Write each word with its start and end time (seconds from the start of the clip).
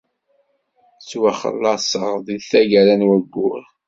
Ttwaxellaṣeɣ 0.99 2.13
deg 2.25 2.39
tgara 2.49 2.95
n 2.95 3.07
wayyur. 3.07 3.61